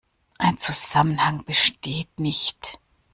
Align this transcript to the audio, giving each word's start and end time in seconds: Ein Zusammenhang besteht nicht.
Ein 0.39 0.57
Zusammenhang 0.57 1.45
besteht 1.45 2.19
nicht. 2.19 2.79